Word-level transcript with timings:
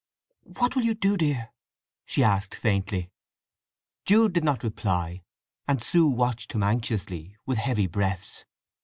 "What 0.57 0.75
will 0.75 0.81
you 0.81 0.95
do, 0.95 1.15
dear?" 1.15 1.51
she 2.05 2.23
asked 2.23 2.55
faintly. 2.55 3.11
Jude 4.03 4.33
did 4.33 4.43
not 4.43 4.63
reply, 4.63 5.21
and 5.67 5.83
Sue 5.83 6.07
watched 6.07 6.53
him 6.53 6.63
anxiously, 6.63 7.35
with 7.45 7.59
heavy 7.59 7.85
breaths. 7.85 8.43